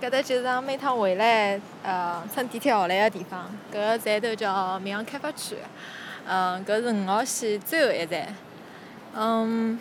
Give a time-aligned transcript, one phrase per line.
[0.00, 3.50] 搿搭就是每趟回来，呃，乘地铁下来个地方。
[3.72, 5.56] 搿个站头叫闵行开发区，
[6.24, 8.28] 嗯，搿是五号线最后一站。
[9.16, 9.76] 嗯，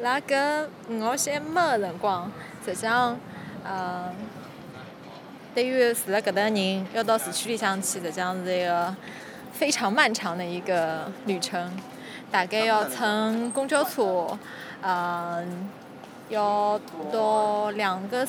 [0.00, 2.30] 辣搿五号线没个辰光，
[2.62, 3.18] 实际上，
[3.64, 4.12] 呃，
[5.54, 8.94] 对于住辣搿搭人要到市区里向去，实际上是一个
[9.54, 11.72] 非常漫长的一个旅程，
[12.30, 14.38] 大概要乘公交车，
[14.82, 15.70] 嗯。
[16.30, 16.80] 要
[17.12, 18.26] 到两个，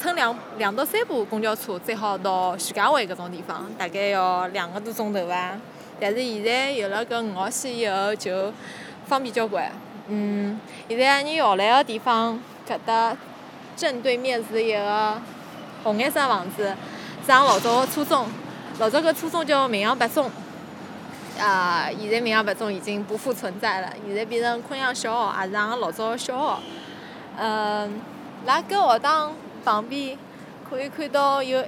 [0.00, 5.52] 乘两两到三部公交车，最好到徐家汇搿种地方，大概要两个多钟头伐。
[6.00, 8.52] 但是现在有了搿五号线以后，就
[9.06, 9.70] 方便交关。
[10.06, 13.16] 嗯，现在你下来个地方，搿搭
[13.76, 15.20] 正对面是一个
[15.82, 16.72] 红颜色房子，
[17.26, 18.28] 是俺老早个初中，
[18.78, 20.30] 老早搿初中叫明阳八中。
[21.38, 26.62] 啊，现在闵行八中已经不复存在了，现在变成昆阳小学，也是俺个老早个小学。
[27.38, 28.00] 嗯，
[28.44, 29.32] 辣搿学堂
[29.64, 30.18] 旁边
[30.68, 31.64] 可以看到有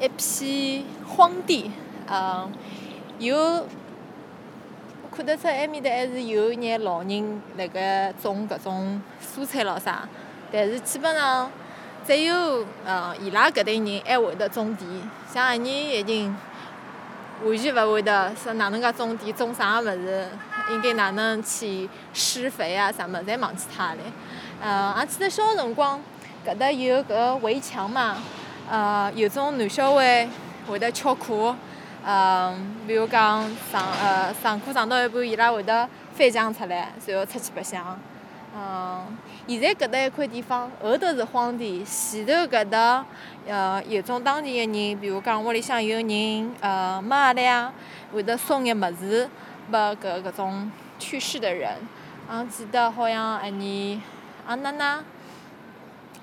[0.00, 1.70] 一片荒地，
[2.10, 2.52] 嗯，
[3.20, 3.64] 有
[5.16, 10.08] 看得出埃面搭还是有眼老人辣盖种搿种蔬菜咾啥，
[10.50, 11.48] 但是基本上
[12.04, 14.84] 只有嗯伊拉搿代人还会得种地，
[15.32, 16.36] 像阿年已经。
[17.42, 20.28] 完全勿会得说哪能介种地，种啥物事，
[20.70, 23.96] 应该哪能去施肥啊，啥物事侪忘记脱了。
[24.62, 26.00] 呃，我记得小辰光，
[26.46, 28.16] 搿搭有搿围墙嘛，
[28.70, 30.28] 呃，有种男小孩
[30.68, 31.54] 会得翘课，
[32.04, 37.98] 呃，比如讲上呃上课上到一半，伊拉会得翻墙出来，然后出去白相。
[38.56, 39.04] 嗯，
[39.46, 43.04] 现在搿搭一块地方后头是荒地，前头搿搭
[43.46, 47.70] 呃有种当地个人，比如讲屋里向有人呃没了呀，
[48.10, 49.28] 会得送眼物事
[49.70, 51.72] 拨搿搿种去世的人。
[52.26, 54.02] 俺记得好像一年
[54.46, 55.00] 俺奶奶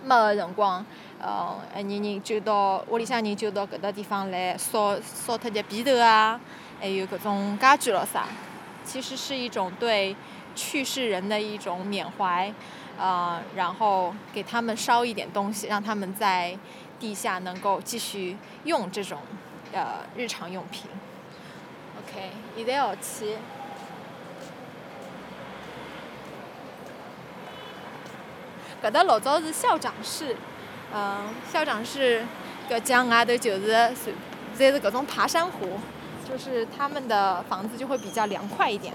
[0.04, 0.84] 没个辰光，
[1.22, 6.42] 呃一年人就到屋里向人就到搿搭地方来烧烧脱些被头啊，
[6.80, 8.26] 还有搿种家具咾啥，
[8.84, 10.16] 其实是一种对。
[10.54, 12.54] 去世人的一种缅怀，
[13.00, 16.58] 呃，然后给他们烧一点东西，让他们在
[17.00, 19.20] 地下能够继续用这种
[19.74, 20.90] 呃日常用品。
[21.98, 23.38] OK，现在要去。
[28.84, 30.36] 搿搭老早是校长室，
[30.92, 32.26] 嗯，校长室
[32.68, 34.12] 搿江外头就是是
[34.58, 35.80] 侪是搿种爬山虎，
[36.28, 38.94] 就是他们的房子就会比较凉快一点。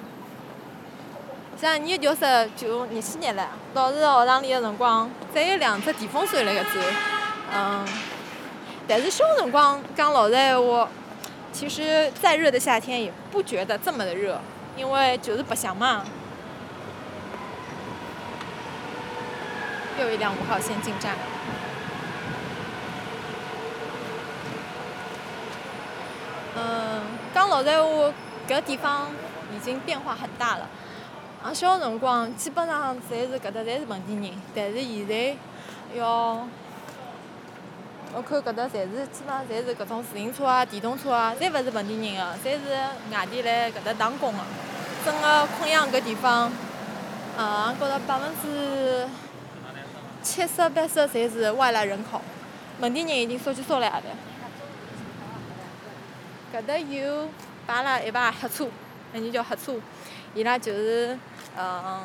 [1.59, 2.21] 像你调十
[2.55, 6.85] 九二几年了，到时学堂里个辰光，只有两只电风扇辣盖转，
[7.51, 7.89] 嗯，
[8.87, 10.87] 但是小辰光讲老实闲话，
[11.53, 14.39] 其实再热的夏天也不觉得这么的热，
[14.77, 16.05] 因为就是白相嘛。
[19.99, 21.15] 又一辆五号线进站。
[26.55, 27.01] 嗯，
[27.35, 28.13] 讲老实闲话，
[28.47, 29.09] 搿地方
[29.57, 30.69] 已经变化很大了。
[31.45, 35.37] 俺小辰光基本上侪是搿搭侪是本地人，但是现在
[35.95, 36.47] 要
[38.15, 42.75] 我看搿搭侪是基本上侪是搿种自行车啊、电动车啊，侪勿是本地人个，侪是
[43.13, 44.39] 外地来搿搭打工个。
[45.05, 46.51] 整个昆阳搿地方，
[47.37, 49.07] 呃，俺觉着百分之
[50.23, 52.21] 七十八十侪是外来人口，
[52.81, 54.03] 本地人已经少几少了阿
[56.53, 57.29] 搿搭有
[57.67, 58.67] 摆了一排黑车，
[59.13, 59.75] 那人叫黑车。
[60.37, 61.19] 伊拉就是，
[61.57, 62.03] 嗯，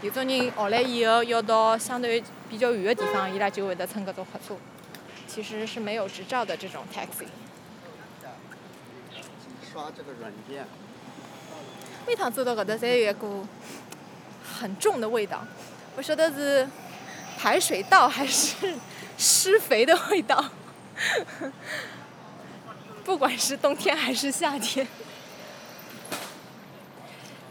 [0.00, 4.56] 有种人学来以后要到相对比较远的地方，伊拉就会得乘搿种客车，
[5.28, 7.26] 其实是没有执照的这种 taxi。
[9.70, 10.64] 刷这个软件。
[12.06, 13.46] 每趟走到搿搭，侪有一股
[14.58, 15.44] 很重的味道，
[15.94, 16.66] 不晓得是
[17.36, 18.74] 排水道还是
[19.18, 20.42] 施肥的味道。
[23.04, 24.88] 不管是冬天还是夏天。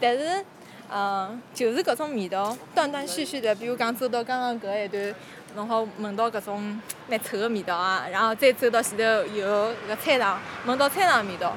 [0.00, 0.44] 但是，
[0.90, 3.54] 嗯，就是搿种味道，断断续续的。
[3.54, 5.14] 比如讲，走到刚刚搿一段，
[5.54, 9.04] 然后闻到搿种蛮臭的味道啊，然后再走到前头
[9.34, 9.46] 有
[9.86, 11.54] 个菜场，闻到菜场味道，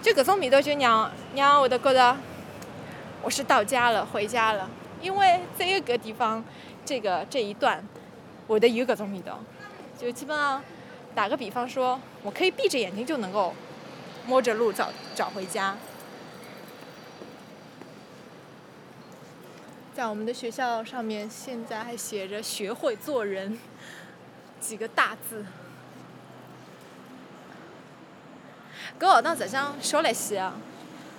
[0.00, 2.16] 就搿种味道就让让会得觉着
[3.22, 4.68] 我是到家了，回家了。
[5.00, 6.42] 因为只有搿地方，
[6.84, 7.84] 这个这一段
[8.48, 9.38] 会得有搿种味道，
[10.00, 10.62] 就基本上
[11.14, 13.54] 打个比方说，我可以闭着眼睛就能够
[14.26, 15.76] 摸着路找找回家。
[19.94, 23.58] 在我们的学校上面，现在还写着“学会做人”
[24.58, 25.44] 几个大字。
[28.98, 30.54] 搿学堂实际上小了些啊，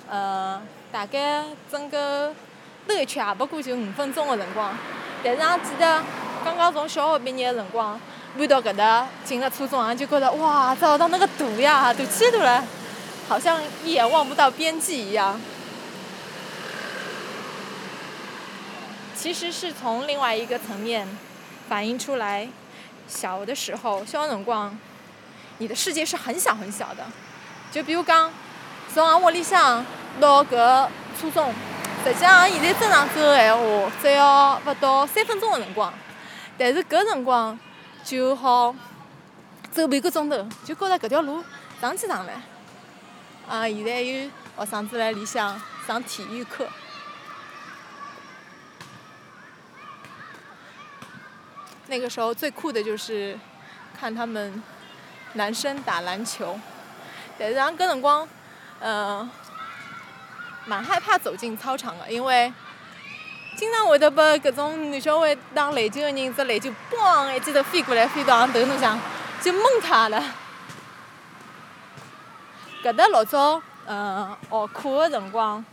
[0.09, 0.59] 呃，
[0.91, 2.33] 大概整个
[2.87, 4.75] 兜一圈也不过就五分钟的辰光。
[5.23, 6.01] 但是俺记得
[6.43, 7.99] 刚刚从小学毕业的辰光，
[8.35, 12.63] 搬到搿搭进了初中俺，就觉得哇，这学堂那个大呀，大起大了，
[13.29, 15.39] 好像一眼望不到边际一样。
[19.23, 21.07] 其实是从另外一个层面
[21.69, 22.45] 反映出来，
[23.07, 24.77] 小的时候，小辰光，
[25.59, 27.05] 你的世界是很小很小的。
[27.71, 28.29] 就比如讲，
[28.93, 29.85] 从俺屋里向
[30.19, 31.53] 到搿初中，
[32.03, 35.93] 实际上现在正常走个闲话，只要勿到三分钟个辰光。
[36.57, 37.57] 但是搿辰光
[38.03, 38.75] 就好
[39.71, 41.41] 走半个钟头，就觉着搿条路
[41.79, 42.33] 长起长来。
[43.47, 46.67] 啊，现在有学生子辣里向上体育课。
[51.87, 53.37] 那个时候最酷的就是
[53.99, 54.61] 看他们
[55.33, 56.59] 男生打篮球，
[57.37, 58.27] 但是俺搿辰光，
[58.79, 59.29] 嗯，
[60.65, 62.51] 蛮害怕走进操场的，因为
[63.57, 68.99] 经常会得被搿种男小孩打篮球的人，只篮球嘣一记头飞过来，飞到俺头上，
[69.41, 70.23] 就蒙他了。
[72.83, 75.63] 搿搭老早，嗯，学课的辰光，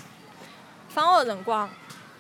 [0.89, 1.71] 放学辰光。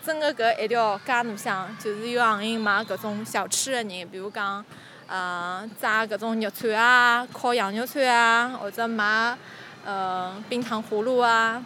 [0.05, 4.64] 整个搿一条街路上，就是有行业卖搿种小吃的人，比如讲，
[5.06, 9.37] 呃，炸搿种肉串啊，烤羊肉串啊，或者卖，
[9.85, 11.62] 呃，冰糖葫芦啊，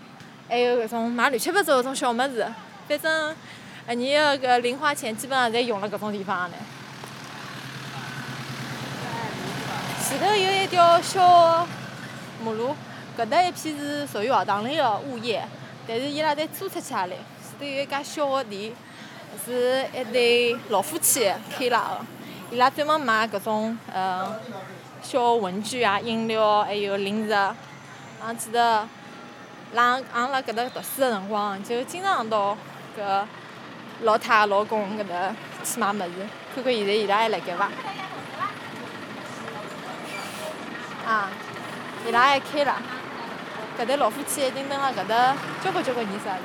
[0.49, 2.45] 还有搿种卖乱七八糟搿种小物事，
[2.89, 3.37] 反正，
[3.91, 6.57] 一年个搿零花钱基本上侪用辣搿种地方呢。
[10.03, 11.67] 前头有一条小
[12.45, 12.75] 马路，
[13.17, 15.47] 搿搭一片是属于学堂里个物业，
[15.87, 17.11] 但是伊拉侪租出去了
[17.61, 17.77] 嘞。
[17.77, 18.73] 有一家小个店，
[19.45, 22.05] 是一对老夫妻开了
[22.51, 24.41] 个，伊拉专门卖搿种呃
[25.03, 27.35] 小文具啊、饮料还有零食。
[28.25, 28.89] 俺记得，
[29.75, 32.57] 拉俺辣搿搭读书个辰光，就经常到
[32.99, 33.25] 搿
[34.03, 37.71] 老太老公搿搭去买物事，看看现在伊拉还辣盖伐？
[41.07, 41.29] 啊，
[42.07, 42.77] 伊拉还开了，
[43.79, 46.41] 搿对老夫妻已经蹲辣搿搭交关交关年数了。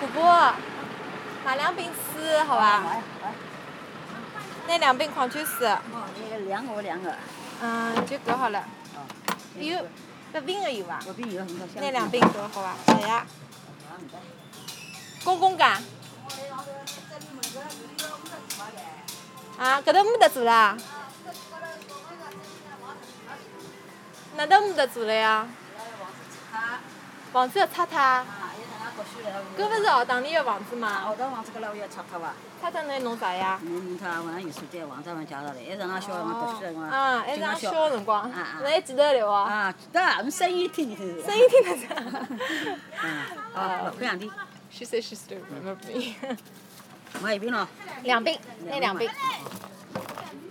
[0.00, 0.54] 婆婆，
[1.44, 2.96] 买两瓶水，好吧？
[4.66, 5.68] 那两瓶矿泉水。
[5.68, 7.14] 哦，那个两个两个。
[7.60, 8.64] 嗯，就搿好了。
[9.56, 9.84] 有，
[10.32, 10.98] 隔冰的有伐？
[11.04, 11.44] 隔冰有，
[11.74, 12.94] 拿两瓶搿好伐？
[12.94, 13.26] 好呀。
[15.22, 15.82] 公公干。
[19.58, 20.78] 啊，搿搭没得做啦。
[24.36, 25.46] 哪搭没得做了呀？
[27.34, 28.24] 房子要拆脱。
[29.56, 31.04] 搿勿是学堂里个房子嘛？
[31.08, 32.32] 学堂房子搿拉要拆脱伐？
[32.60, 33.58] 拆脱能弄啥呀？
[33.62, 36.88] 弄有介绍嘞，还是俺小辰光读书个辰光。
[36.88, 38.30] 啊，还是俺小个辰光。
[38.30, 39.44] 侬还记得了哦？
[39.44, 40.96] 啊，记得，我声音听。
[40.96, 41.94] 声音听得着。
[43.02, 43.24] 嗯。
[43.54, 44.30] 哦，搿两滴。
[44.70, 46.14] She said she still remember me.
[47.20, 47.66] 买一瓶咯。
[48.02, 49.10] 两瓶，拿两瓶。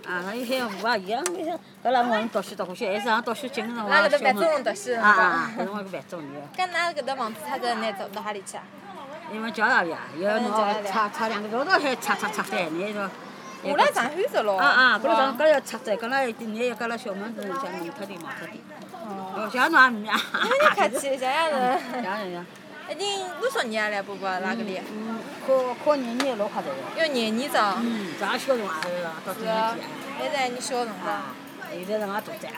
[0.06, 1.50] 啊，那有海湖啊，伊样那个，
[1.84, 3.88] 搿拉我读书读过去，还是上读书进个辰光。
[3.90, 4.94] 拉搿搭范中读书。
[4.94, 6.64] 啊啊，搿辰光搿范中有。
[6.64, 8.62] 搿㑚搿搭房子拆脱，拿走到何里去啊？
[9.32, 10.00] 因为叫哪里啊？
[10.18, 10.50] 要侬
[10.84, 13.08] 拆拆两个高头还拆拆拆拆，你说。
[13.62, 14.56] 我来长圈子咯。
[14.56, 18.58] 啊啊，搿拉长搿要拆拆，搿拉你还要搿拉小门子像弄脱点弄脱点。
[19.04, 19.50] 哦。
[19.52, 20.14] 像侬也唔呀。
[20.42, 21.80] 你客气，像样人。
[21.92, 22.46] 像样人。
[22.90, 24.80] 已经多少年了，伯伯哪个里？
[24.90, 26.68] 嗯，考考廿年老快的。
[26.96, 27.76] 要廿年早。
[27.80, 29.76] 嗯，咱小辰光还是到几年级啊？
[30.20, 31.22] 现在你小辰光。
[31.72, 32.48] 现在是俺大仔，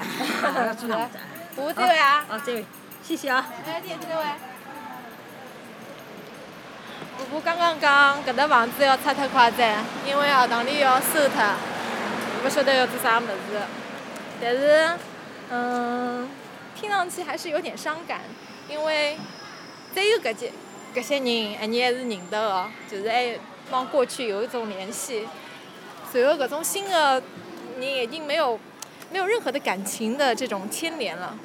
[0.42, 1.20] 俺做大仔。
[1.56, 2.24] 我这位啊。
[2.32, 2.64] 哦，这位，
[3.02, 3.46] 谢谢啊。
[3.66, 4.24] 哎，点这位。
[7.18, 11.44] 婆婆刚刚讲，搿搭房子要拆脱快点，因为学堂里要收脱，
[12.42, 13.60] 勿晓得要做啥物事。
[14.40, 14.90] 但是，
[15.50, 16.26] 嗯，
[16.74, 18.22] 听上去还是有点伤感，
[18.66, 19.18] 因为。
[19.94, 20.52] 再有搿些
[20.94, 23.38] 搿些人，还你还是认得个，就是还
[23.70, 25.28] 帮过去有一种联系。
[26.10, 27.22] 随后搿种新的
[27.78, 28.58] 人已经没有
[29.10, 31.36] 没有任何的感情的这种牵连了。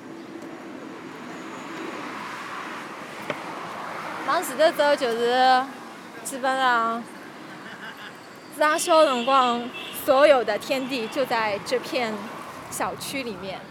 [4.27, 5.63] 往前头走就是
[6.24, 7.01] 基本上，
[8.58, 9.70] 是俺小辰光
[10.06, 12.13] 所有的天地就在这片
[12.70, 13.62] 小区里面。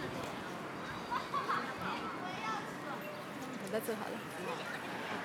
[3.69, 4.16] 搿搭走好了。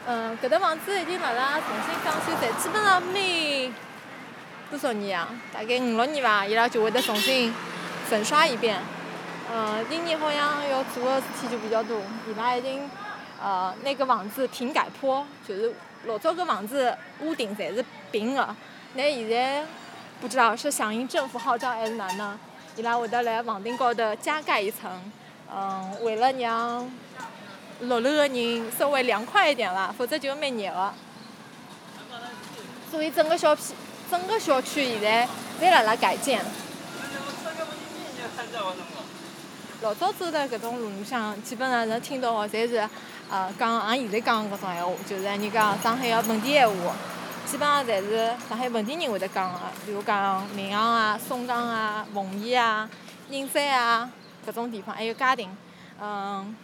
[0.05, 3.73] 嗯，搿搭房子已经辣辣重新装修，才基本上每
[4.69, 5.29] 多少年啊？
[5.53, 7.55] 大概五六年伐，伊拉就会得重新
[8.09, 8.81] 粉刷一遍。
[9.55, 12.91] 嗯，今年好像要做的事体就比较多，伊拉已经
[13.41, 15.73] 呃那个房子平改坡，就是
[16.07, 18.57] 老早个房子屋顶侪是平的，
[18.95, 19.65] 那现在
[20.21, 22.37] 不知道是响应政府号召还是哪能，
[22.75, 24.91] 伊拉会得辣房顶高头加盖一层，
[25.55, 26.91] 嗯，为了让。
[27.83, 30.95] 六楼的人稍微凉快一点啦，否则就蛮热的。
[32.91, 33.75] 所以整个小区，
[34.11, 35.29] 整个小区现在
[35.61, 36.41] 在辣辣改建。
[39.81, 42.89] 老早走的搿种路路上，基本上能听到个侪是，
[43.29, 46.95] 呃，讲俺现在讲搿种闲话，就是人讲上海个本地闲话，
[47.45, 52.89] 基本上侪是上海本地人会得讲个，比如讲闵行啊、松江啊、奉贤啊、
[53.29, 54.09] 宁山啊
[54.47, 55.51] 搿种地方，还有嘉定，
[56.01, 56.55] 嗯，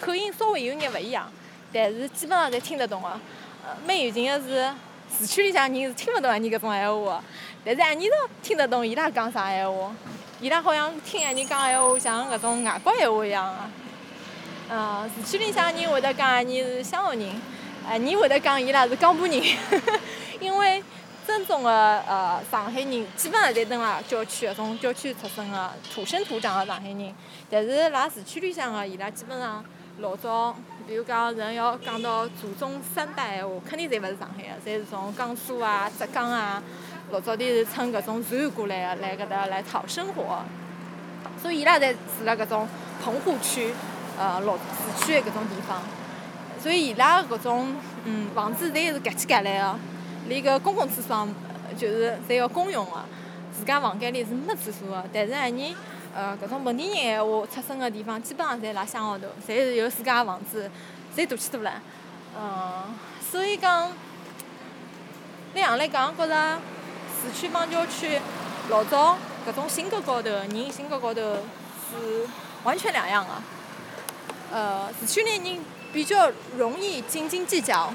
[0.00, 1.30] 口音稍微有眼勿一样，
[1.72, 3.08] 但是基本上侪听得懂个。
[3.08, 4.72] 呃，蛮有劲个是，
[5.18, 7.22] 市区里向人是听勿懂阿尼搿种闲话个，
[7.64, 9.94] 但是阿尼头听得懂伊拉讲啥闲话。
[10.40, 13.58] 伊拉好像听阿尼讲闲话，像搿种外国闲话一样个。
[14.70, 17.42] 嗯，市区里向人会得讲阿尼是乡下人，
[17.86, 19.42] 阿，人会得讲伊拉是江浦人，
[20.40, 20.82] 因为
[21.26, 27.14] 正宗个呃上海人基本上侪蹲辣郊区搿种郊区出生个土生土长个上海人，
[27.50, 29.62] 但是辣市区里向个伊拉基本上
[30.00, 30.54] 老早，
[30.86, 36.62] 比如讲人要讲到祖宗三代闲话，肯定侪勿是上海个，侪是从江苏啊、浙江啊。
[37.10, 40.44] 老早点是乘搿种船过来个，来搿搭来讨生活，
[41.42, 42.68] 所以伊拉侪住辣搿种
[43.02, 43.72] 棚户区，
[44.18, 45.82] 呃，老市区个搿种地方，
[46.62, 47.74] 所以伊拉搿种
[48.04, 49.78] 嗯房子侪是隔起隔来个，
[50.28, 51.26] 连搿公共厕所
[51.76, 52.92] 就是侪要公用个，
[53.58, 55.04] 自家房间里是没厕所个。
[55.12, 55.74] 但是俺尼
[56.14, 60.70] 呃搿种本地人闲话出生个地方，基本上侪辣乡下头，侪是有自家个房子，
[61.16, 61.72] 侪大气大了，
[62.38, 62.94] 嗯，
[63.30, 63.92] 所以讲，
[65.54, 66.58] 那样来讲，觉着。
[67.20, 68.20] 市区帮郊区，
[68.70, 72.24] 老早搿种性格高头，人性格高头是
[72.62, 73.30] 完全两样个。
[74.56, 75.58] 呃，市区里人
[75.92, 77.92] 比较容易斤斤计较，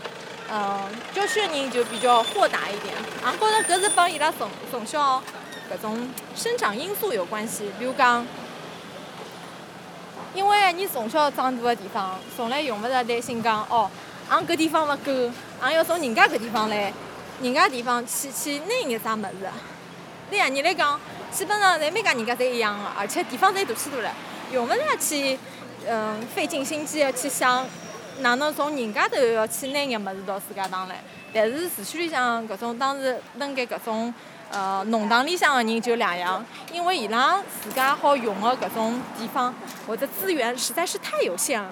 [0.51, 0.81] 嗯，
[1.13, 2.93] 郊区的人就比较豁达一点。
[3.23, 5.23] 俺觉着搿是帮伊拉从从小
[5.73, 7.71] 搿种生长因素有关系。
[7.79, 8.25] 比如讲，
[10.35, 13.89] 因为你从小长大个地方，从来用勿着担心讲哦，
[14.29, 16.93] 俺搿地方勿够，俺要从人家搿地方来。
[17.41, 19.49] 人家地方去去拿眼啥物事？
[20.29, 20.97] 对呀，你来讲，
[21.31, 24.11] 基本上侪每家人家侪一样个，而且地方侪大起大了，
[24.51, 25.37] 用勿着去
[25.89, 27.67] 嗯费尽心机个去想
[28.19, 31.03] 哪能从人家头要去拿眼物事到自家当来。
[31.33, 34.13] 但是市区里向搿种当时扔给搿种
[34.53, 39.53] 呃弄堂里向个人就两样，因为伊拉自家好用个搿种地方
[39.87, 41.71] 或者资源实在是太有限了，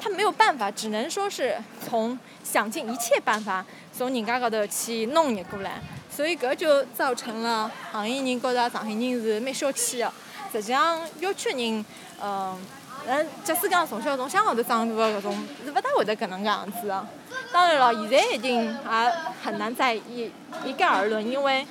[0.00, 3.64] 他没有办法，只能说是从想尽一切办法。
[3.96, 10.12] 从人家高头去弄入过来，所以搿就造成了行业人觉着上海人是蛮小气的。
[10.50, 11.84] 实际上，郊区人，
[12.20, 12.58] 嗯，
[13.06, 17.06] 嗯，假使讲从小从乡下头长大的搿种，是勿大会得搿能介样子的。
[17.52, 19.12] 当然了，现在已经也
[19.44, 20.28] 很难再一
[20.64, 21.64] 一概而论，因为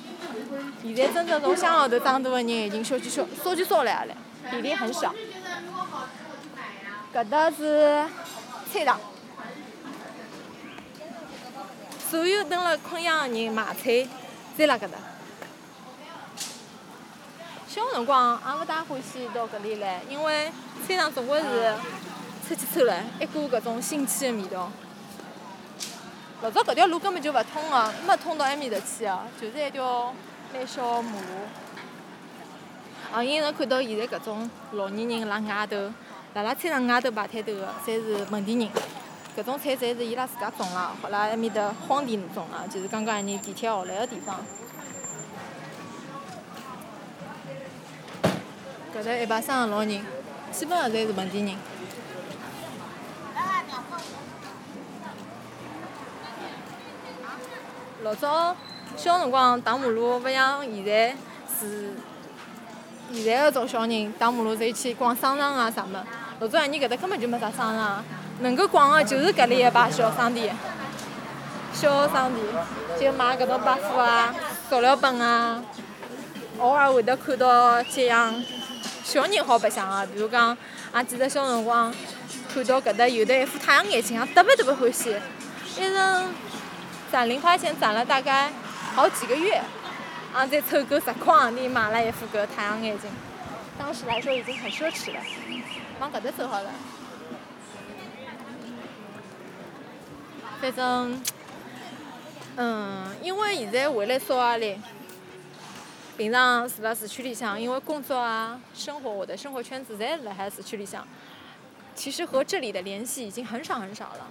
[0.84, 4.14] 现在真正从乡下头长大的人已经少几少，少几少了呀嘞，
[4.50, 5.14] 比例很少。
[7.14, 8.04] 搿搭是
[8.70, 9.00] 菜场。
[12.10, 14.06] 所有蹲辣昆阳的人买菜，
[14.58, 14.98] 侪辣搿搭。
[17.66, 20.52] 小辰光也勿大欢喜到搿里来，因为
[20.86, 21.74] 菜场总归是
[22.46, 24.70] 臭气臭了，一股搿种腥气的味道。
[26.42, 30.14] 老早搿条路根本就勿通个，没通到埃面搭去个，就是一条
[30.54, 31.18] 蛮小马路。
[33.12, 35.92] 啊，伊能看到现在搿种老年人辣外头，
[36.34, 38.68] 辣辣菜场外头摆摊头个，侪是本地人。
[39.36, 44.36] 搿种菜侪是伊拉自家种个，好辣埃面搭荒地种个，就是刚刚尼地铁下来个地方。
[48.96, 50.06] 搿搭一排三个老人，
[50.52, 51.56] 基本上侪是本地人。
[58.04, 58.54] 老早
[58.96, 61.14] 小辰光打马路，勿像现在
[61.58, 61.90] 是
[63.12, 65.96] 现在个种小人打马路侪去逛商场啊啥物。
[66.40, 68.04] 老早阿尼搿搭根本就没啥商场。
[68.40, 70.56] 能够逛个就是搿里一排小商店，
[71.72, 72.44] 小商店
[73.00, 74.34] 就卖搿种百货啊、
[74.68, 75.62] 塑料本啊，
[76.58, 78.34] 偶尔会得看到几样
[79.04, 80.56] 小人好白相个，比如讲，
[80.96, 81.94] 也记得小辰光
[82.52, 85.14] 看到搿搭有得一副太阳眼镜，阿特别特别欢喜，
[85.78, 86.24] 一人
[87.12, 88.50] 攒零花钱攒了大概
[88.94, 89.60] 好几个月，
[90.32, 93.10] 啊，再凑够十块行钿买了一副搿太阳眼镜，
[93.76, 95.20] 当时来说已经很奢侈了。
[95.98, 96.70] 往搿搭走好了。
[100.60, 101.20] 反正，
[102.54, 104.78] 嗯，因为现在回来少压力，
[106.16, 111.04] 平常住辣市区里向，因为工作啊、生活，我的生活圈子侪辣海市区里向，
[111.96, 114.28] 其实和这里的联系已经很少很少了。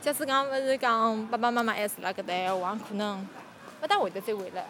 [0.00, 3.26] 假使讲勿是讲爸爸妈妈还住辣搿搭，我可能
[3.86, 4.66] 勿大会得再回来。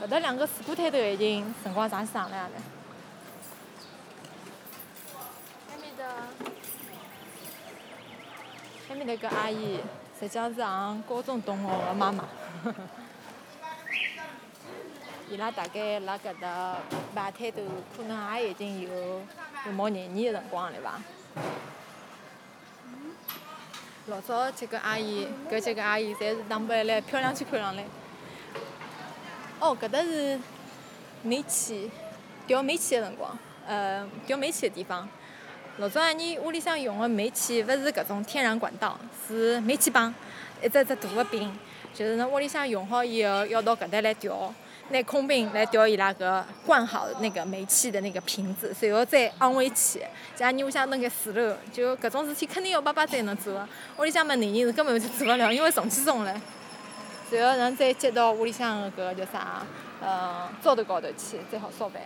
[0.00, 2.48] 搿搭两个水果摊头已经辰光长长了呀
[5.70, 6.04] 埃面的，
[8.88, 9.80] 埃面那个阿姨
[10.18, 12.24] 实际上是俺高中同学个妈妈。
[15.28, 16.76] 伊拉大概辣搿搭
[17.14, 17.60] 摆摊头，
[17.94, 19.20] 可能也已经有
[19.66, 21.00] 有毛廿年个辰光了伐？
[24.06, 27.82] 老早几个阿姨，搿几个阿姨侪是打扮来漂亮起看上来。
[29.58, 30.38] 哦，搿搭是
[31.22, 31.90] 煤气
[32.46, 35.08] 调煤气个辰光，呃，调煤气个地方。
[35.78, 40.14] 老早阿姨屋里向用个煤气勿是搿种天然管道，是煤气棒，
[40.62, 41.50] 一只只大个柄，
[41.94, 44.52] 就是侬屋里向用好以后要到搿搭来调。
[44.90, 50.02] 拿空瓶来调伊拉个灌好那个煤气的那个瓶子，随后再安回去。
[50.36, 53.66] 像你屋里向弄个水楼，就搿种事体肯定要爸爸才能做。
[53.98, 56.34] 屋里向么男人是根本就做勿了，因为重气重唻。
[57.30, 59.66] 随后人再接到屋里向个搿个叫啥，
[60.02, 62.02] 呃，灶头高头去，再好烧饭。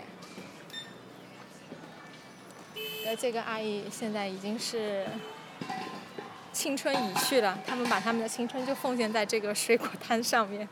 [3.05, 5.05] 搿这个阿姨现在已经是
[6.53, 10.69] 青春已去了，他们把他们的青春就奉献在这个水果摊上面。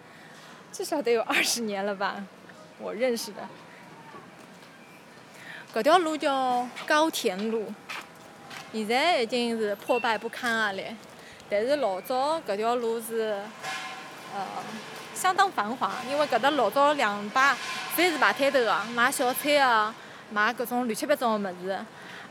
[0.77, 2.23] 至少得有二十年了吧，
[2.79, 3.41] 我认识的。
[5.75, 7.73] 搿条路叫高田路，
[8.75, 10.95] 现在已经是破败不堪啊嘞。
[11.49, 13.41] 但是老早搿条路是，
[14.35, 14.47] 呃，
[15.15, 17.57] 相当繁华，因为搿搭老早两摆
[17.97, 19.95] 侪是摆摊头个，卖小菜的，
[20.31, 21.79] 卖各种乱七八糟个物事。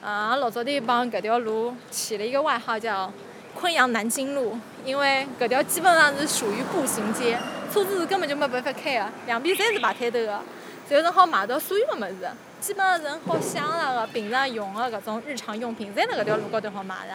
[0.04, 3.12] 呃，老早头帮搿条路起了一个外号叫
[3.56, 7.40] “昆阳南京路”，因为搿条基本上是属于步行街。
[7.74, 10.40] 车子是根本就没办法开个，两边侪是摆摊头个，
[10.88, 12.30] 然后好买到所有个物事，
[12.62, 17.14] 基本上人好想那个平常用个搿种日常用品，侪辣搿条路高头好买的。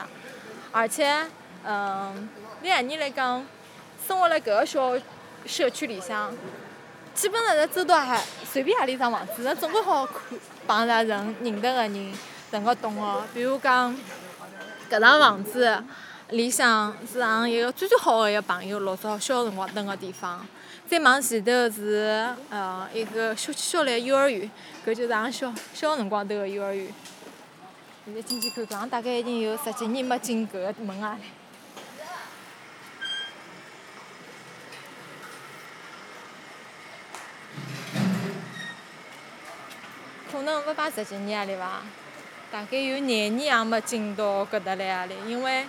[0.70, 1.24] 而且，
[1.64, 2.28] 嗯，
[2.60, 3.42] 对阿年来讲，
[4.06, 4.98] 生活辣搿个小
[5.46, 6.30] 社区里向，
[7.14, 10.16] 基本上在周到还随便何里幢房子，人总归好看
[10.66, 12.12] 碰着人认得个人，
[12.50, 13.22] 人个懂个。
[13.32, 13.96] 比如讲，
[14.90, 15.82] 搿幢房子。
[16.30, 20.46] 里向是俺一个最最好的一个朋友，老早小辰光蹲个地方。
[20.88, 24.48] 再往前头是呃一个小小来幼儿园，
[24.86, 26.86] 搿就是俺小小辰光蹲个幼儿园。
[28.04, 31.18] 现在进去看看，大概已经有十几年没进搿个门啊
[40.30, 41.82] 可能勿摆十几年里伐？
[42.52, 45.66] 大概有廿年也没进到搿搭来啊哩，因为。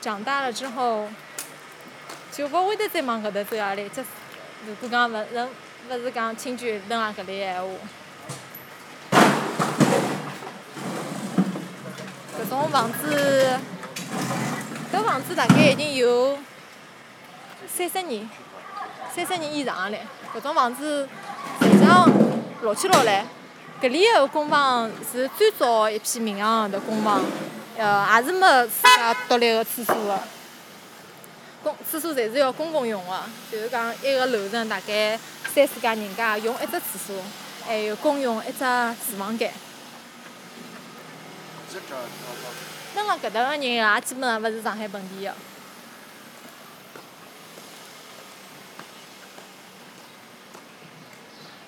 [0.00, 1.06] 长大了之后，
[2.32, 3.86] 就勿会得再往搿搭走啊哩。
[3.90, 4.02] 即
[4.66, 5.48] 如果讲勿人
[5.90, 7.68] 勿是讲亲眷蹲辣搿里闲话，
[12.38, 13.58] 搿种房子，
[14.90, 16.38] 搿房子大概已经有
[17.68, 18.26] 三十年，
[19.14, 19.98] 三十年以上了。
[20.34, 21.06] 搿种房子
[21.60, 22.10] 实际上
[22.62, 23.26] 老起老来，
[23.82, 27.20] 搿里个公房是最早一批民航的公房。
[27.80, 30.20] 呃，也是没自家独立个厕所个，
[31.62, 35.18] 公厕所侪是要公共用个，就是讲一个楼层大概
[35.54, 37.16] 三四家人家用一只厕所，
[37.66, 39.50] 还有公用一只厨房间。
[42.92, 45.32] 蹲辣搿搭个人也基本上勿是上海本地个。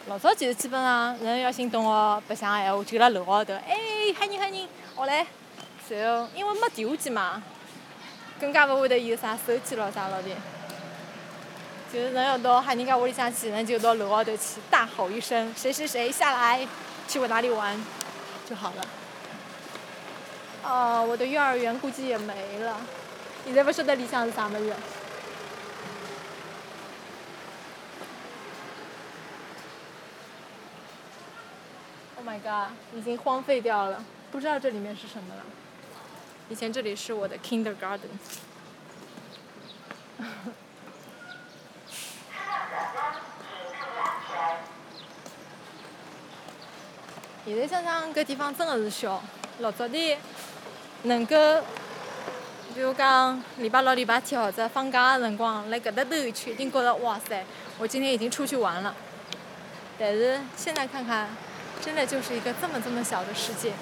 [0.09, 3.79] 老早就是基本上人要寻同学白相个闲话，就辣楼高头，哎，
[4.19, 5.27] 喊人喊人，我来。
[5.95, 7.43] 然后，因为没电话机嘛，
[8.41, 10.31] 更加勿会得有啥手机咯啥咯的。
[11.93, 16.67] 就是人要到喊人家屋里向去，人就到楼高头去大吼一声：“谁谁谁下来，
[17.07, 17.79] 去我哪里玩？”
[18.49, 18.87] 就好了。
[20.65, 22.81] 哦，我的幼儿园估计也没了，
[23.45, 24.73] 现在不晓得里向是啥物事。
[32.17, 35.43] Oh my god，已经荒废掉了，不知道这里面是什么了。
[36.53, 38.11] 以前这里是我的 kindergarten。
[47.47, 49.23] 现在想想，搿地方真的是小。
[49.61, 50.19] 老早的
[51.05, 51.35] 能够，
[52.75, 57.43] 比如讲礼拜六、礼拜天或者放假的辰光来搿搭兜一圈，一定觉得哇塞，
[57.79, 58.95] 我今天已经出去玩了。
[59.99, 61.31] 但是现在看看，
[61.83, 63.73] 真的就是一个这么这么小的世界。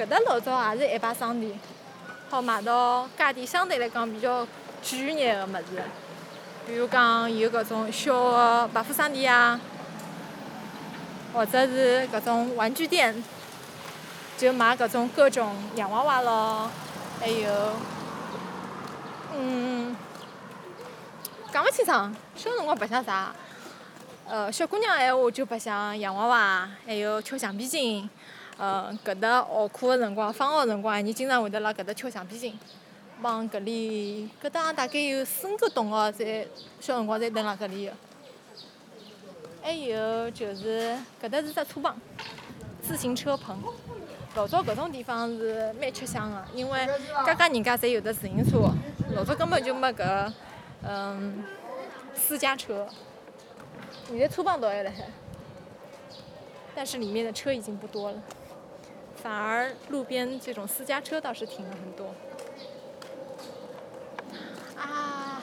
[0.00, 1.60] 搿搭老早也是一排商店，
[2.30, 4.46] 好买到价钿相对来讲比较
[4.82, 5.82] 贵眼个物事，
[6.66, 9.60] 比如讲有搿种小个百货商店啊，
[11.34, 13.22] 或者是搿种玩具店，
[14.38, 16.70] 就卖搿种各种洋娃娃咯，
[17.20, 17.50] 还有，
[19.36, 19.94] 嗯，
[21.52, 23.34] 讲勿清爽，小辰光白相啥？
[24.26, 28.08] 呃，小姑娘闲话就白相洋娃娃，还有跳橡皮筋。
[28.62, 32.58] 嗯，搿搭学课个辰光，放学辰光，伊经常会得辣搿搭跳橡皮筋，
[33.22, 36.46] 帮搿里搿搭大概有四五个同学在
[36.78, 37.92] 小辰光侪蹲辣搿里个。
[39.62, 41.94] 还有就是搿搭是只车棚，
[42.82, 43.58] 自行车棚。
[44.34, 46.86] 老早搿种地方是蛮吃香个，因为
[47.24, 48.70] 家家人家侪有得自行车，
[49.14, 50.30] 老早根本就没搿
[50.82, 51.42] 嗯
[52.14, 52.86] 私家车。
[54.08, 55.06] 现在车棚倒还辣海，
[56.74, 58.22] 但是里面的车已经不多了。
[59.22, 62.14] 反而路边这种私家车倒是停了很多。
[64.78, 65.42] 啊，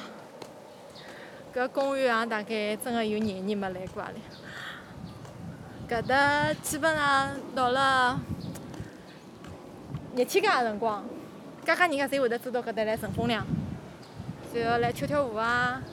[1.53, 4.13] 搿公园啊，大概真的有廿年没来过了。
[5.87, 8.19] 搿搭基本上到了
[10.15, 11.05] 热天介个辰光，
[11.63, 13.45] 家家人家侪会得走到搿搭来乘风凉，
[14.55, 15.83] 然后来跳跳舞啊。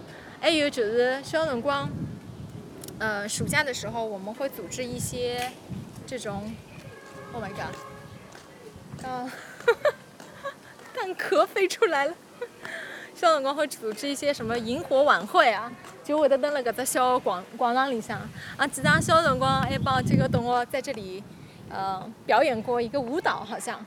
[0.40, 1.90] 还有就是小辰光，
[2.98, 5.52] 呃，暑假的时候我们会组织一些
[6.06, 6.50] 这种。
[7.34, 7.74] Oh my god！
[9.04, 9.30] 啊，
[10.94, 12.14] 蛋壳飞出来了。
[13.12, 15.70] 小辰光会组织一些什么萤火晚会啊，
[16.04, 18.20] 就会得蹲辣搿只小广广场里向。
[18.56, 21.24] 啊，记得小辰光还帮几个同学在这里，
[21.68, 23.84] 呃，表演过一个舞蹈，好像。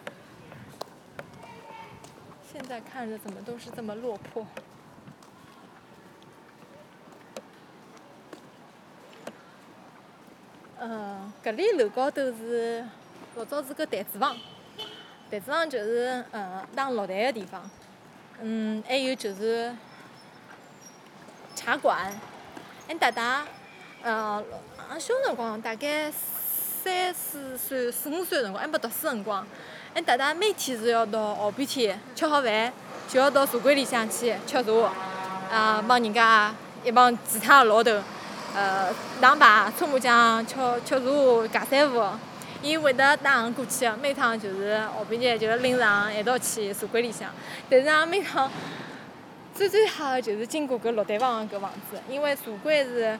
[2.51, 4.45] 现在看着怎么都是这么落魄。
[10.79, 12.85] 嗯，搿里楼高头是。
[13.37, 14.35] 老早是个弹子房，
[15.29, 17.69] 弹子房就是呃打落台个地方，
[18.41, 19.71] 嗯，还有就是
[21.55, 22.11] 茶馆。
[22.87, 23.45] 俺达达，
[24.01, 24.43] 呃，
[24.97, 29.45] 小辰光大概三四岁、四五岁辰光，还没读书辰光，
[29.93, 32.73] 俺达达每天是要到后半天吃好饭，
[33.07, 34.91] 就要到茶馆里向去吃茶，
[35.55, 38.01] 啊，帮人家一帮其他老头，
[38.55, 42.03] 呃，打牌、搓麻将、吃吃茶、尬三胡。
[42.61, 47.29] 伊会得带俺过去，每趟就是下半日就是拎着一道去茶馆里向。
[47.69, 48.51] 但是俺每趟
[49.55, 53.19] 最最好的就是经过搿落台房搿房子，因为茶馆是，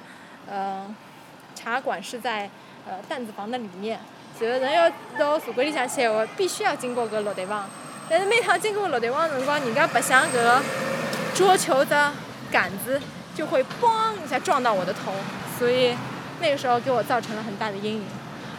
[0.50, 0.96] 呃，
[1.56, 2.50] 茶馆是在
[2.88, 4.00] 呃担子房的里面，
[4.38, 7.70] 所以人要到茶馆里向去个话，必须要经过搿落台房。
[8.10, 10.62] 但是每趟经过落台房辰光，人家白相搿
[11.36, 12.12] 桌球的
[12.52, 13.00] 杆子
[13.36, 15.12] 就会嘣一下撞到我的头，
[15.60, 15.96] 所以
[16.42, 18.04] 那个时候给我造成了很大的阴影。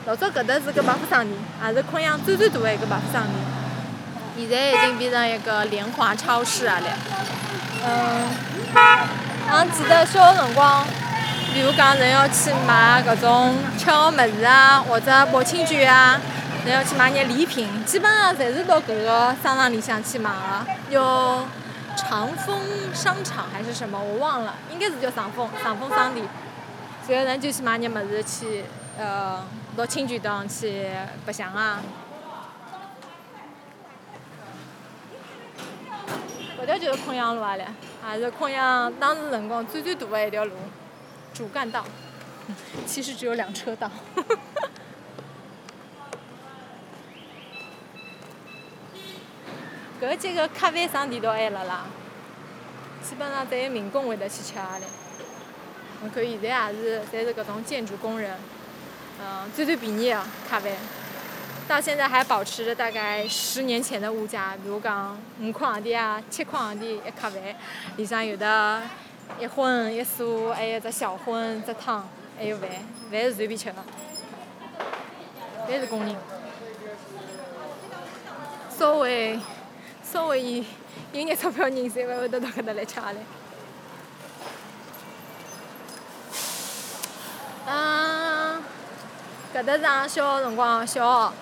[0.08, 3.34] 老早搿搭是个百货商店，也是昆阳最最大个一个百货商店。
[4.38, 6.86] 现在已经变成一个联华超市啊了。
[7.84, 8.26] 嗯，
[9.50, 10.82] 俺记得小个辰光，
[11.52, 16.18] 比如讲人要去买搿种吃个物事啊，或者宝庆卷啊，
[16.64, 20.66] 人要去买眼礼品，基本上侪是到搿个商场里向去买个。
[20.88, 21.46] 有
[21.98, 22.58] 长丰
[22.94, 26.26] 商场还是什么，我忘了，应该是叫长丰长丰商店。
[27.08, 28.64] 然后人就去买眼物事去，
[28.98, 29.42] 呃。
[29.78, 30.88] 到清泉塘去
[31.24, 31.80] 白相啊！
[36.60, 37.64] 搿条就是昆阳路啊嘞，
[38.12, 40.52] 也是昆阳当时辰光最最大的一条路，
[41.32, 41.84] 主干道，
[42.86, 43.88] 其实只有两车道。
[50.02, 51.84] 搿几个咖啡商店倒还辣啦，
[53.00, 54.86] 基本上只有民工会得去吃啊嘞。
[56.02, 58.36] 我看现在也是，侪是搿种建筑工人。
[59.20, 60.74] 嗯，最最便宜的咖啡，
[61.66, 64.56] 到现在还保持着大概十年前的物价。
[64.62, 67.56] 比如讲五块洋钿啊，七块洋钿一咖啡，
[67.96, 68.80] 里向有的
[69.40, 72.70] 一荤一素，还有只小荤只汤，还有饭，
[73.10, 73.84] 饭是随便吃的，
[75.66, 76.14] 饭是公认。
[78.78, 79.38] 稍微
[80.04, 80.64] 稍微有
[81.12, 83.16] 有眼钞票人，侪勿会得到搿搭来吃嘞。
[89.58, 91.32] 搿搭是俺小辰光小学，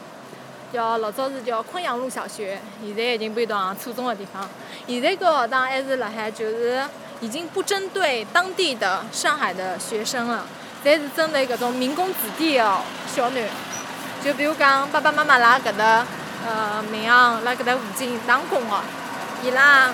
[0.73, 4.49] 叫老早是叫昆阳路小学，现在已经搬到初中个地方。
[4.87, 6.83] 现在搿学堂还是辣海，就是
[7.21, 10.45] 已经不针对当地的上海的学生了，
[10.83, 12.65] 侪是针对搿种民工子弟个
[13.15, 13.45] 小囡。
[14.25, 16.07] 就比如讲爸爸妈妈辣搿搭，
[16.47, 18.81] 呃，闵行辣搿搭附近打工哦，
[19.45, 19.91] 伊拉，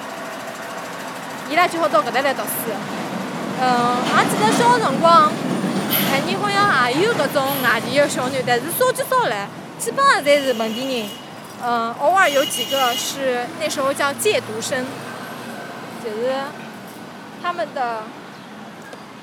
[1.50, 2.70] 伊拉就好到搿搭来读书。
[3.60, 5.28] 嗯，俺记得小辰光。
[6.10, 11.08] 海宁好像也有搿种外地的小囡，但是少之少来，基本上侪是本地人。
[11.64, 14.84] 嗯，偶尔有几个是那时候叫借读生，
[16.04, 16.34] 就是
[17.42, 18.02] 他们的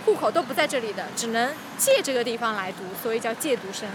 [0.05, 3.89] 户口都不在这里的，只能借这个地方来读，所以叫借读生。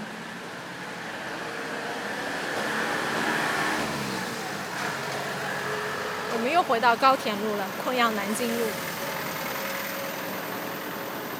[6.34, 8.66] 我们又回到高田路了，昆阳南京路。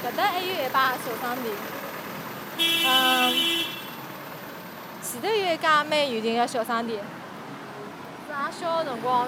[0.04, 1.54] 搿搭还有一把小商店，
[2.58, 3.64] 嗯，
[5.02, 7.02] 前头有一家蛮有名个小商店，
[8.26, 9.26] 是俺小个辰光，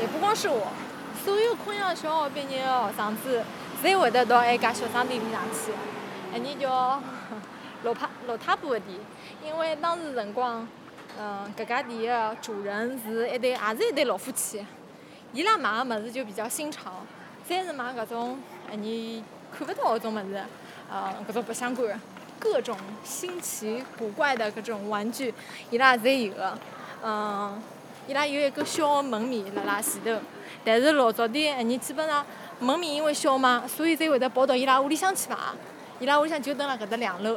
[0.00, 0.66] 也不光是我，
[1.24, 3.44] 所有昆阳小学毕业个学生子，
[3.84, 5.72] 侪 会得到埃家小商店里向去。
[6.32, 7.00] 埃年叫
[7.84, 8.98] 老太老太婆个店，
[9.46, 10.66] 因为当时辰光，
[11.20, 14.66] 嗯，搿家店个主人是一对，也是一对老夫妻。
[15.32, 16.90] 伊拉卖个物事就比较新潮，
[17.48, 18.40] 侪是卖搿种
[18.70, 20.42] 埃年看勿到个种物事，
[20.90, 22.00] 呃，搿种白相馆，
[22.38, 25.34] 各种新奇古怪的搿种玩具，
[25.70, 26.56] 伊拉侪有个。
[28.08, 30.20] 伊拉有一个小个门面辣辣前头，
[30.64, 32.26] 但是老早点埃年基本上
[32.58, 35.36] 门面因为小嘛，所以才会得跑到伊拉屋里向去卖。
[36.00, 37.34] 伊拉屋里向就蹲辣搿搭两楼。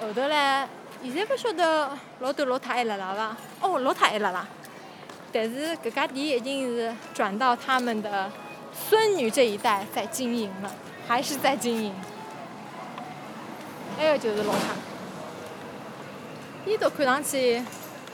[0.00, 0.66] 后头唻，
[1.02, 3.36] 现在勿晓得老头老太还辣辣伐？
[3.62, 4.46] 哦，老太还辣辣。
[5.32, 8.30] 但是搿家店已经是转到他们的
[8.88, 10.70] 孙女这一代在经营了，
[11.06, 11.94] 还是在经营。
[13.96, 14.74] 还个就是老太，
[16.64, 17.62] 伊都看上去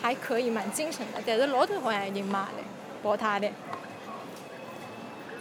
[0.03, 1.23] 还可以，蛮精神的。
[1.25, 2.49] 但是老头好像已经卖了，
[3.03, 3.49] 淘汰了。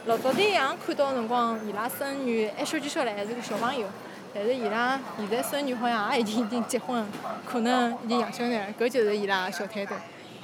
[0.05, 3.87] 老早点样看到辰光，伊拉孙女还小就小唻，还是个小朋友。
[4.33, 7.03] 但是伊拉现在孙女好像也已经已经结婚，
[7.45, 8.67] 可能已经养小囡了。
[8.79, 9.95] 搿就是伊拉小摊头。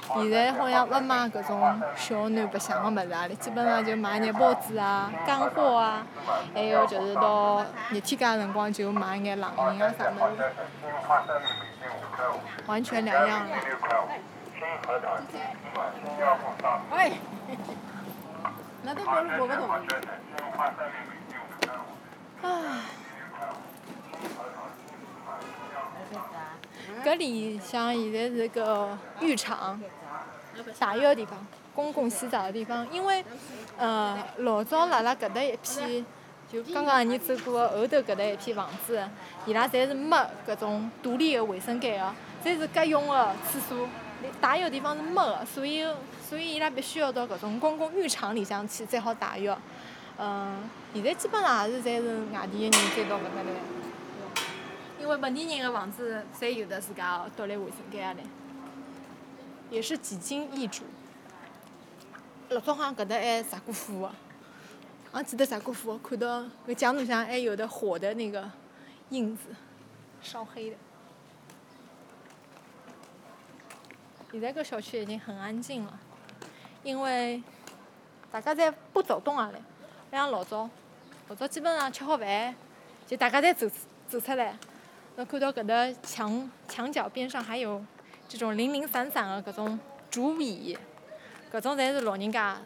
[0.02, 6.06] 现在好像勿买搿种小囡白相个物事啊了，基本上就买眼包子啊、干货啊，
[6.54, 10.42] 还有就是到热天介辰光就买眼冷饮啊啥物事，
[12.66, 13.46] 完全两样。
[16.90, 17.12] 喂，
[18.82, 19.68] 那都过过勿动。
[22.42, 22.48] 唉。
[27.04, 29.80] 搿里向现在是个浴场，
[30.54, 32.86] 洗浴个地方，公共洗澡个地方。
[32.92, 33.24] 因为，
[33.76, 36.06] 呃，老早辣辣搿搭一片，
[36.50, 39.02] 就刚刚你走过个后头搿搭一片房子，
[39.46, 43.88] 伊拉侪是没搿种独立个卫生间个，侪是隔用个厕所，
[44.22, 45.84] 洗浴地方是没个，所以，
[46.28, 49.50] 所以伊拉必须要到搿种公共浴场里向去才好洗浴。
[50.18, 53.81] 嗯，现在基本上也是侪是外地个人再到搿搭来。
[55.02, 58.22] 因为本地人个房子侪有得自家个独立卫生间嘞，
[59.68, 60.84] 也是几经易主。
[62.50, 64.12] 老早好像搿搭还着过火个，
[65.10, 68.48] 俺记得着过火，看到搿墙头上还有的火的那个
[69.10, 69.48] 印子，
[70.22, 70.76] 烧黑的。
[74.30, 75.98] 现在搿小区已经很安静了，
[76.84, 77.42] 因为
[78.30, 79.60] 大家侪不走动啊嘞，
[80.12, 80.70] 勿像老早，
[81.28, 82.54] 老早基本上吃好饭
[83.04, 83.68] 就大家侪走
[84.08, 84.56] 走出来。
[85.14, 87.84] 侬看到搿搭墙墙角边上还有
[88.26, 89.78] 这种零零散散的搿种
[90.10, 90.76] 竹椅，
[91.52, 92.56] 搿种侪是老人家，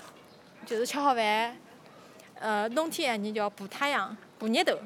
[0.65, 1.57] 就是吃好饭，
[2.35, 4.79] 呃，冬天你叫补太阳、补热头，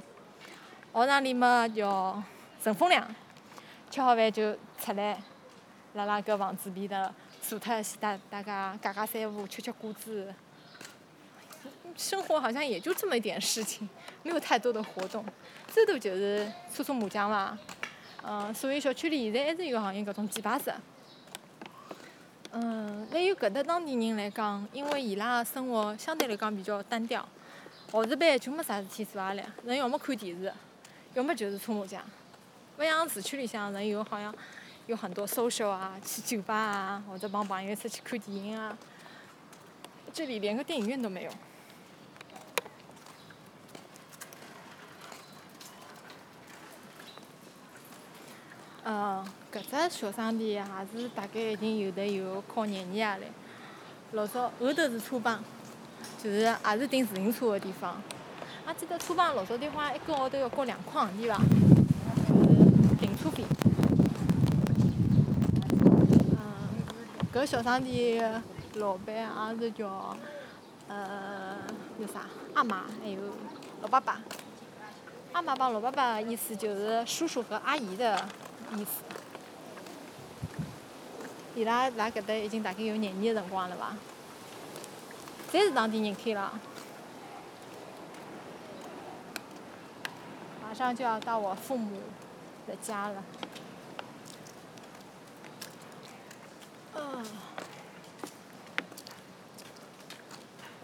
[0.94, 2.22] 学堂里嘛叫
[2.64, 3.14] 乘风凉，
[3.90, 5.22] 吃好饭就出来，
[5.92, 10.34] 辣辣搿房子边头坐脱一大大家讲讲三胡、吃吃果子，
[11.94, 13.86] 生活好像也就这么一点事情，
[14.22, 15.24] 没有太多的活动。
[15.68, 17.56] 最多就是搓搓麻将伐，
[18.22, 20.72] 嗯，所以小区里现在还是有行业搿种棋牌室。
[22.52, 27.24] 嗯，对于搿搭当地人来讲，因为伊拉个生活相对来讲比较单调，
[27.92, 30.52] 学士班就没啥事体做啊了，人要么看电视，
[31.14, 32.02] 要么就是搓麻将。
[32.78, 34.34] 勿像市区里向人有好像
[34.86, 38.76] 有很多 social 啊，去酒吧啊，或者帮朋友出去看电影啊。
[40.12, 41.30] 这里连个电影院都没有。
[48.92, 53.22] 嗯，搿只小商店也是大概已经有得有靠廿年啊唻。
[54.16, 55.40] 老早后头是车帮，
[56.20, 58.02] 就是也是停自行车个地方。
[58.66, 61.38] 俺记得车帮老早点话一个号头要交两块行钿伐，
[62.26, 63.44] 就是停车费。
[66.32, 66.42] 嗯，
[67.32, 68.42] 搿小商店
[68.74, 70.16] 老板也是叫
[70.88, 71.58] 呃
[72.00, 72.22] 叫啥
[72.54, 73.20] 阿妈，还有
[73.82, 74.20] 老爸爸。
[75.32, 78.20] 阿妈帮老爸爸意思就是叔叔和阿姨的。
[78.76, 79.02] 意思，
[81.54, 83.96] 伊拉辣搿搭已经大概有廿年个辰光了伐？
[85.52, 86.58] 侪是当地人开了。
[90.62, 92.00] 马上就要到我父母
[92.66, 93.24] 的家了。
[96.94, 97.24] 啊！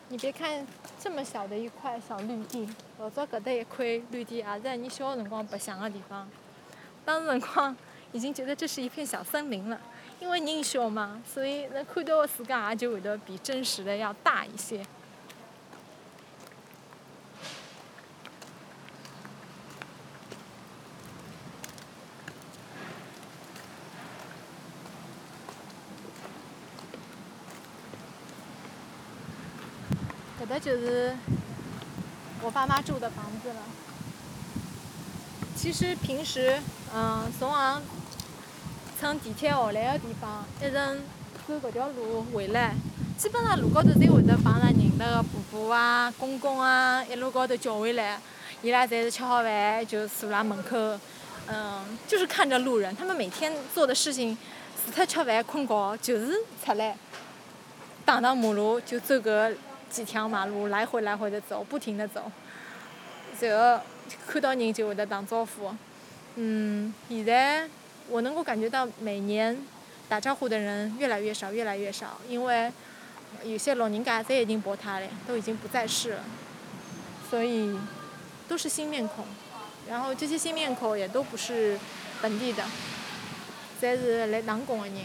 [0.09, 0.67] 你别看
[0.99, 2.69] 这么小的一块小绿地，
[2.99, 6.29] 老早搿搭一块绿地也是你小个辰光白相个地方。
[7.07, 7.75] 当辰光
[8.13, 9.81] 已经觉得这是一片小森林了。
[10.19, 14.85] 因为人小嘛所以能看到的世界也就会的比真实的要大一些。
[30.39, 31.15] 这个就是
[32.41, 33.63] 我爸妈住的房子了。
[35.55, 36.59] 其实平时
[36.95, 37.83] 嗯，从俺
[38.99, 40.73] 乘地铁下来个地方，一直
[41.47, 42.75] 走搿条路回来，
[43.19, 48.19] 基本上路高头侪会得碰着认得个婆婆啊、公公啊，一路高头叫回来，
[48.63, 50.99] 伊拉侪是吃好饭就坐辣门口，
[51.49, 54.37] 嗯，就是看着路人，他们每天做的事情，
[54.85, 56.97] 除脱吃饭困觉，就是出来
[58.05, 59.55] 荡荡马路，就走搿
[59.91, 62.33] 几条马路，来回来回的走，不停的走，
[63.41, 63.85] 然后
[64.27, 65.71] 看到人就会得打招呼。
[66.37, 67.67] 嗯，现在
[68.09, 69.57] 我能够感觉到每年
[70.09, 72.71] 打招呼的人越来越少，越来越少，因为
[73.43, 76.25] 有些老人家都已经不他了，都已经不在世了，
[77.31, 77.79] 所以
[78.47, 79.25] 都是新面孔。
[79.89, 81.79] 然后这些新面孔也都不是
[82.21, 82.63] 本地的，
[83.81, 84.97] 侪是来打工的人。